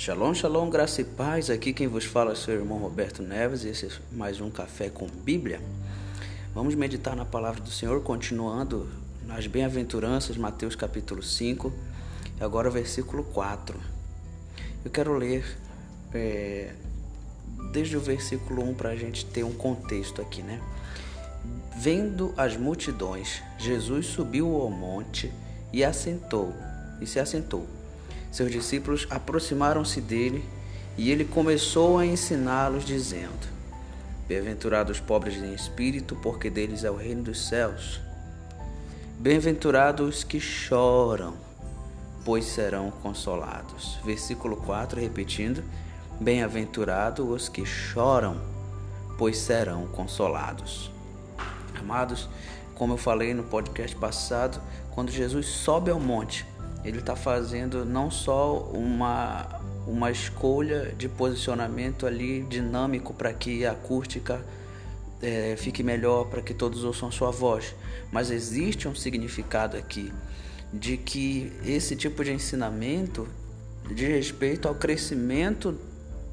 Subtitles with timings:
[0.00, 1.50] Shalom, shalom, graça e paz.
[1.50, 5.06] Aqui quem vos fala é seu irmão Roberto Neves esse é mais um Café com
[5.06, 5.60] Bíblia.
[6.54, 8.88] Vamos meditar na palavra do Senhor, continuando
[9.26, 11.70] nas bem-aventuranças, Mateus capítulo 5,
[12.40, 13.78] e agora versículo 4.
[14.82, 15.44] Eu quero ler
[16.14, 16.72] é,
[17.70, 20.62] desde o versículo 1 para a gente ter um contexto aqui, né?
[21.76, 25.30] Vendo as multidões, Jesus subiu ao monte
[25.72, 26.54] e assentou,
[27.00, 27.66] e se assentou.
[28.30, 30.44] Seus discípulos aproximaram-se dele
[30.96, 33.48] e ele começou a ensiná-los, dizendo:
[34.28, 38.00] Bem-aventurados os pobres em espírito, porque deles é o reino dos céus.
[39.18, 41.34] Bem-aventurados os que choram,
[42.24, 43.98] pois serão consolados.
[44.04, 45.64] Versículo 4, repetindo:
[46.20, 48.40] Bem-aventurados os que choram,
[49.18, 50.90] pois serão consolados.
[51.78, 52.28] Amados,
[52.74, 54.60] como eu falei no podcast passado,
[54.94, 56.46] quando Jesus sobe ao monte,
[56.84, 63.72] ele está fazendo não só uma, uma escolha de posicionamento ali dinâmico para que a
[63.72, 64.40] acústica
[65.22, 67.74] é, fique melhor, para que todos ouçam sua voz,
[68.10, 70.12] mas existe um significado aqui
[70.72, 73.28] de que esse tipo de ensinamento
[73.90, 75.76] de respeito ao crescimento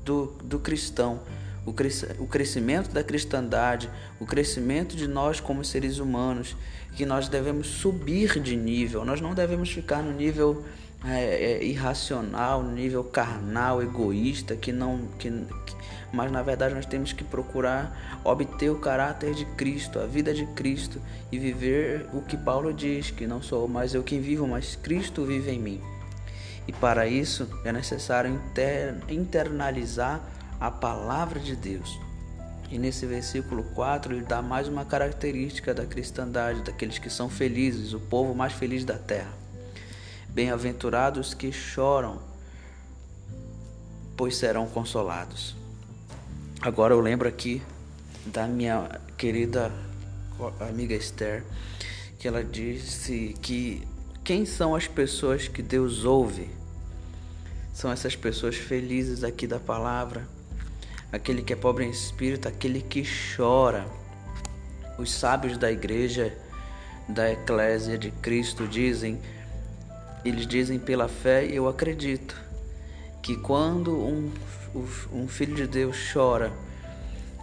[0.05, 1.19] do, do cristão,
[1.67, 6.55] o, o crescimento da cristandade, o crescimento de nós como seres humanos,
[6.95, 10.63] que nós devemos subir de nível, nós não devemos ficar no nível
[11.05, 15.09] é, é, irracional, no nível carnal, egoísta, que não.
[15.19, 15.75] Que, que,
[16.11, 20.45] mas na verdade nós temos que procurar obter o caráter de Cristo, a vida de
[20.47, 21.01] Cristo
[21.31, 25.25] e viver o que Paulo diz, que não sou mais eu quem vivo, mas Cristo
[25.25, 25.81] vive em mim.
[26.65, 30.21] E para isso é necessário inter, internalizar
[30.59, 31.99] a palavra de Deus.
[32.69, 37.93] E nesse versículo 4 ele dá mais uma característica da cristandade, daqueles que são felizes,
[37.93, 39.31] o povo mais feliz da terra.
[40.29, 42.21] Bem-aventurados que choram,
[44.17, 45.55] pois serão consolados.
[46.61, 47.61] Agora eu lembro aqui
[48.25, 49.71] da minha querida
[50.59, 51.43] amiga Esther,
[52.19, 53.87] que ela disse que
[54.23, 56.49] quem são as pessoas que Deus ouve?
[57.73, 60.27] São essas pessoas felizes aqui da palavra,
[61.11, 63.03] aquele que é pobre em espírito, aquele que
[63.35, 63.85] chora.
[64.97, 66.35] Os sábios da igreja,
[67.07, 69.19] da eclésia de Cristo dizem,
[70.25, 72.35] eles dizem pela fé, eu acredito,
[73.21, 74.31] que quando um,
[75.13, 76.51] um filho de Deus chora,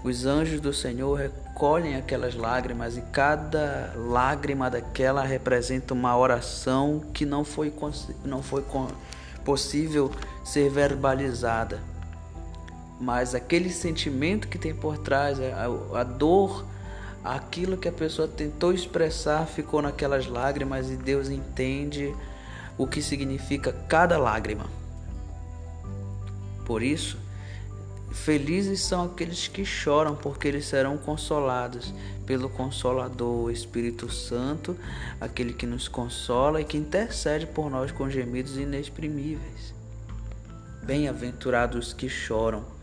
[0.03, 7.25] os anjos do Senhor recolhem aquelas lágrimas e cada lágrima daquela representa uma oração que
[7.25, 7.73] não foi,
[8.25, 8.63] não foi
[9.45, 10.11] possível
[10.45, 11.94] ser verbalizada
[13.04, 16.65] mas aquele sentimento que tem por trás, a, a dor,
[17.22, 22.15] aquilo que a pessoa tentou expressar ficou naquelas lágrimas e Deus entende
[22.78, 24.65] o que significa cada lágrima.
[26.65, 27.19] Por isso,
[28.10, 31.92] felizes são aqueles que choram, porque eles serão consolados
[32.25, 34.75] pelo Consolador, o Espírito Santo,
[35.21, 39.75] aquele que nos consola e que intercede por nós com gemidos inexprimíveis.
[40.82, 42.74] Bem-aventurados que choram,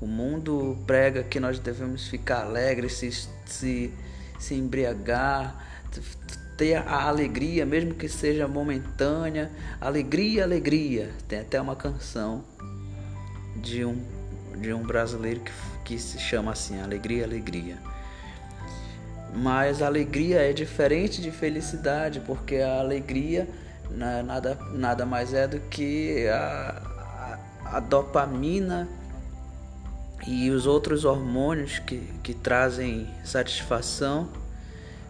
[0.00, 3.10] o mundo prega que nós devemos ficar alegres, se,
[3.44, 3.92] se,
[4.38, 5.66] se embriagar,
[6.56, 9.50] ter a alegria, mesmo que seja momentânea.
[9.80, 11.10] Alegria, alegria.
[11.28, 12.44] Tem até uma canção
[13.56, 14.02] de um,
[14.58, 15.52] de um brasileiro que,
[15.84, 17.76] que se chama assim: Alegria, Alegria.
[19.34, 23.48] Mas alegria é diferente de felicidade, porque a alegria
[24.24, 28.88] nada, nada mais é do que a, a, a dopamina
[30.26, 34.28] e os outros hormônios que, que trazem satisfação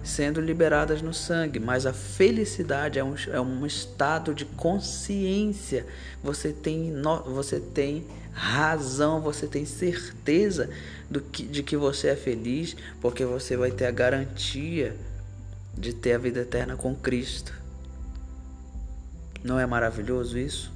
[0.03, 5.87] sendo liberadas no sangue, mas a felicidade é um, é um estado de consciência.
[6.23, 6.95] Você tem,
[7.27, 10.71] você tem razão, você tem certeza
[11.11, 14.97] do que, de que você é feliz, porque você vai ter a garantia
[15.77, 17.53] de ter a vida eterna com Cristo.
[19.43, 20.73] Não é maravilhoso isso?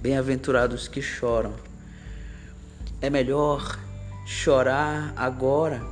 [0.00, 1.54] Bem-aventurados que choram
[3.00, 3.78] é melhor
[4.24, 5.82] chorar agora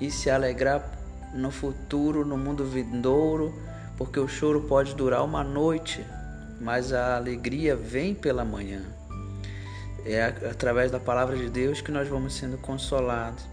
[0.00, 0.82] e se alegrar
[1.32, 3.54] no futuro, no mundo vindouro,
[3.96, 6.04] porque o choro pode durar uma noite,
[6.60, 8.82] mas a alegria vem pela manhã.
[10.04, 13.44] É através da palavra de Deus que nós vamos sendo consolados.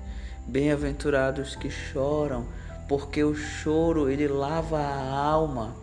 [0.48, 2.46] Bem-aventurados que choram,
[2.88, 5.76] porque o choro ele lava a alma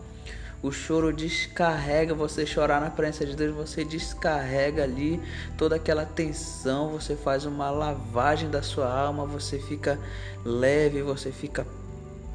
[0.65, 5.21] o choro descarrega, você chorar na presença de Deus, você descarrega ali
[5.55, 9.99] toda aquela tensão, você faz uma lavagem da sua alma, você fica
[10.43, 11.67] leve, você fica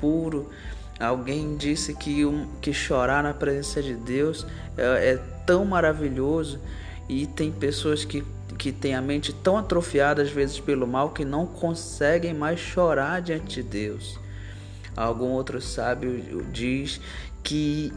[0.00, 0.48] puro.
[1.00, 4.46] Alguém disse que, um, que chorar na presença de Deus
[4.78, 6.60] é, é tão maravilhoso
[7.08, 8.22] e tem pessoas que,
[8.56, 13.20] que têm a mente tão atrofiada às vezes pelo mal que não conseguem mais chorar
[13.22, 14.20] diante de Deus.
[14.96, 17.00] Algum outro sábio diz
[17.42, 17.92] que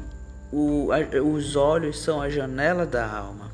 [0.53, 0.89] o,
[1.33, 3.51] os olhos são a janela da alma.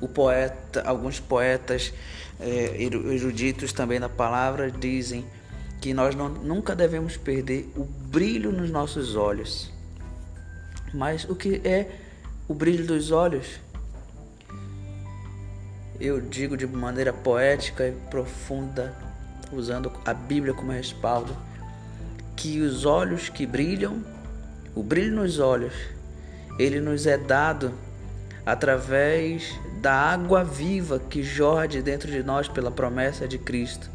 [0.00, 1.92] O poeta, alguns poetas
[2.40, 5.26] é, eruditos também da palavra dizem
[5.78, 9.70] que nós não, nunca devemos perder o brilho nos nossos olhos.
[10.94, 11.90] Mas o que é
[12.48, 13.60] o brilho dos olhos?
[16.00, 18.96] Eu digo de maneira poética e profunda,
[19.52, 21.36] usando a Bíblia como respaldo,
[22.34, 24.02] que os olhos que brilham,
[24.74, 25.74] o brilho nos olhos,
[26.58, 27.72] ele nos é dado
[28.44, 33.90] através da água viva que jorra de dentro de nós pela promessa de Cristo.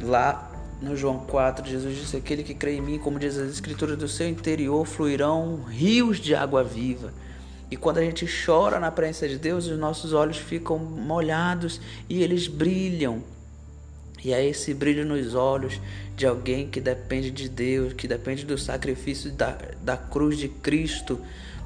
[0.00, 0.50] Lá
[0.80, 4.08] no João 4, Jesus disse: Aquele que crê em mim, como diz as Escrituras, do
[4.08, 7.12] seu interior fluirão rios de água viva.
[7.70, 12.22] E quando a gente chora na presença de Deus, os nossos olhos ficam molhados e
[12.22, 13.22] eles brilham.
[14.24, 15.78] E é esse brilho nos olhos
[16.16, 21.20] de alguém que depende de Deus, que depende do sacrifício da, da cruz de Cristo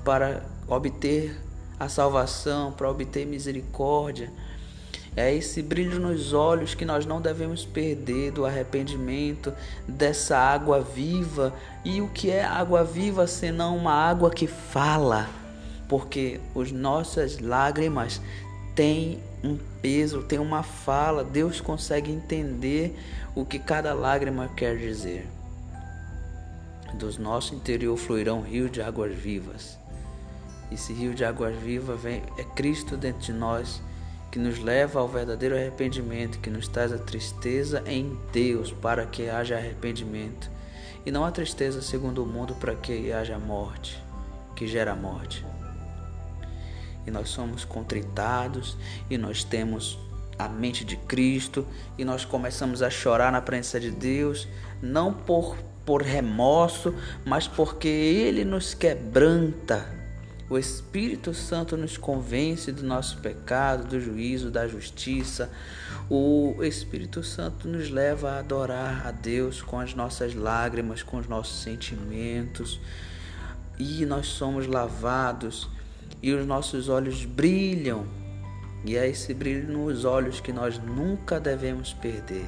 [0.05, 1.37] para obter
[1.79, 4.33] a salvação, para obter misericórdia.
[5.17, 9.53] É esse brilho nos olhos que nós não devemos perder do arrependimento,
[9.87, 11.55] dessa água viva.
[11.85, 15.29] E o que é água viva senão uma água que fala?
[15.89, 18.21] Porque as nossas lágrimas
[18.79, 21.25] têm um peso, têm uma fala.
[21.25, 22.97] Deus consegue entender
[23.35, 25.27] o que cada lágrima quer dizer.
[26.95, 29.77] Dos nosso interior fluirão rios de águas vivas.
[30.71, 33.83] Esse rio de águas vivas vem, é Cristo dentro de nós
[34.31, 39.29] que nos leva ao verdadeiro arrependimento, que nos traz a tristeza em Deus para que
[39.29, 40.49] haja arrependimento,
[41.05, 44.01] e não a tristeza segundo o mundo para que haja morte,
[44.55, 45.45] que gera morte.
[47.09, 48.77] E nós somos contritados
[49.11, 49.99] e nós temos
[50.39, 51.67] a mente de Cristo
[51.97, 54.47] e nós começamos a chorar na presença de Deus,
[54.81, 56.95] não por por remorso,
[57.25, 59.99] mas porque ele nos quebranta
[60.51, 65.51] o Espírito Santo nos convence do nosso pecado, do juízo, da justiça.
[66.09, 71.29] O Espírito Santo nos leva a adorar a Deus com as nossas lágrimas, com os
[71.29, 72.81] nossos sentimentos.
[73.79, 75.69] E nós somos lavados
[76.23, 78.07] e os nossos olhos brilham.
[78.85, 82.47] E é esse brilho nos olhos que nós nunca devemos perder.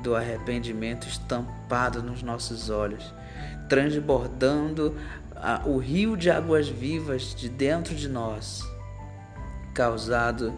[0.00, 3.12] Do arrependimento estampado nos nossos olhos,
[3.68, 4.94] transbordando
[5.64, 8.62] o rio de águas vivas de dentro de nós,
[9.74, 10.54] causado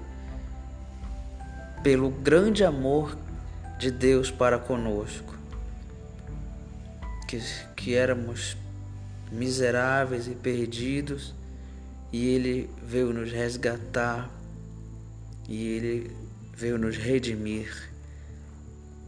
[1.83, 3.17] pelo grande amor
[3.79, 5.35] de Deus para conosco,
[7.27, 7.41] que,
[7.77, 8.57] que éramos
[9.31, 11.35] miseráveis e perdidos,
[12.13, 14.31] e Ele veio nos resgatar,
[15.49, 16.17] e Ele
[16.55, 17.91] veio nos redimir,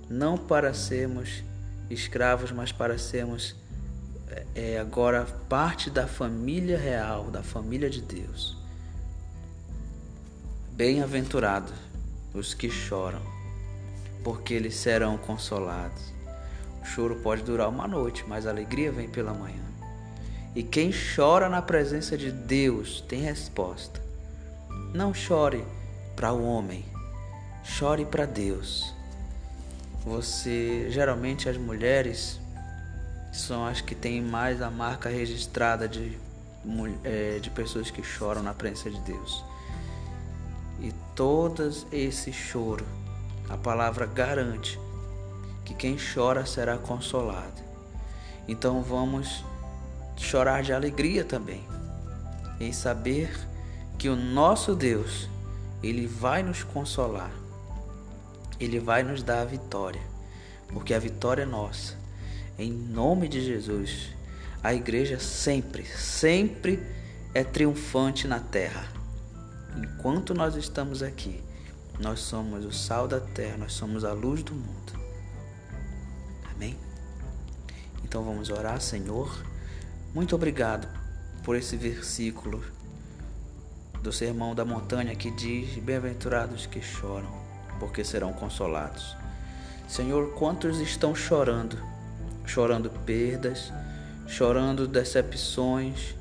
[0.08, 1.42] não para sermos
[1.88, 3.56] escravos, mas para sermos
[4.54, 8.56] é agora parte da família real, da família de Deus.
[10.72, 11.74] Bem-aventurados
[12.32, 13.20] os que choram,
[14.22, 16.02] porque eles serão consolados.
[16.80, 19.69] O choro pode durar uma noite, mas a alegria vem pela manhã.
[20.54, 24.00] E quem chora na presença de Deus tem resposta.
[24.92, 25.64] Não chore
[26.16, 26.84] para o homem,
[27.62, 28.92] chore para Deus.
[30.04, 32.40] Você, geralmente as mulheres
[33.32, 36.18] são as que têm mais a marca registrada de,
[37.04, 39.44] é, de pessoas que choram na presença de Deus.
[40.80, 42.84] E todas esse choro,
[43.48, 44.80] a palavra garante
[45.64, 47.62] que quem chora será consolado.
[48.48, 49.44] Então vamos
[50.20, 51.64] chorar de alegria também,
[52.60, 53.30] em saber
[53.98, 55.28] que o nosso Deus,
[55.82, 57.32] ele vai nos consolar.
[58.58, 60.02] Ele vai nos dar a vitória,
[60.68, 62.00] porque a vitória é nossa
[62.60, 64.10] em nome de Jesus.
[64.62, 66.78] A igreja sempre, sempre
[67.32, 68.86] é triunfante na terra.
[69.76, 71.42] Enquanto nós estamos aqui,
[71.98, 74.92] nós somos o sal da terra, nós somos a luz do mundo.
[76.54, 76.76] Amém?
[78.04, 79.42] Então vamos orar, Senhor.
[80.14, 80.88] Muito obrigado
[81.44, 82.62] por esse versículo
[84.02, 87.30] do Sermão da Montanha que diz: Bem-aventurados que choram,
[87.78, 89.16] porque serão consolados.
[89.88, 91.90] Senhor, quantos estão chorando?
[92.50, 93.72] chorando perdas,
[94.26, 96.16] chorando decepções,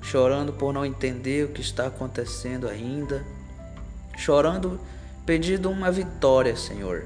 [0.00, 3.24] chorando por não entender o que está acontecendo ainda,
[4.16, 4.80] chorando
[5.26, 7.04] pedindo uma vitória, Senhor.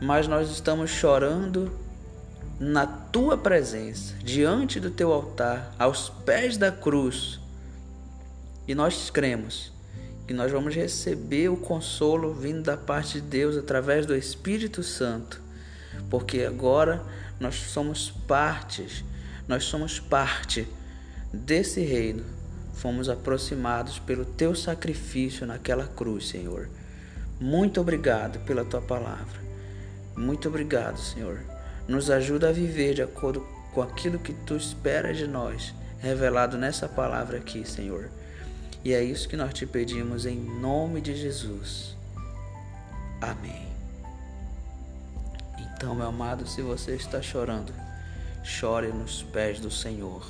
[0.00, 1.72] Mas nós estamos chorando
[2.62, 7.40] na tua presença, diante do teu altar, aos pés da cruz.
[8.68, 9.72] E nós cremos
[10.28, 15.40] que nós vamos receber o consolo vindo da parte de Deus através do Espírito Santo,
[16.08, 17.02] porque agora
[17.40, 19.04] nós somos partes,
[19.48, 20.68] nós somos parte
[21.32, 22.24] desse reino.
[22.74, 26.70] Fomos aproximados pelo teu sacrifício naquela cruz, Senhor.
[27.40, 29.42] Muito obrigado pela tua palavra.
[30.16, 31.51] Muito obrigado, Senhor.
[31.86, 36.88] Nos ajuda a viver de acordo com aquilo que tu esperas de nós, revelado nessa
[36.88, 38.10] palavra aqui, Senhor.
[38.84, 41.96] E é isso que nós te pedimos em nome de Jesus.
[43.20, 43.68] Amém.
[45.58, 47.72] Então, meu amado, se você está chorando,
[48.42, 50.24] chore nos pés do Senhor,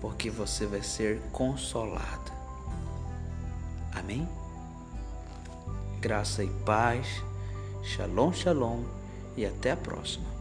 [0.00, 2.32] porque você vai ser consolado.
[3.92, 4.28] Amém?
[6.00, 7.06] Graça e paz.
[7.82, 8.97] Shalom, shalom
[9.38, 10.37] e até a próxima.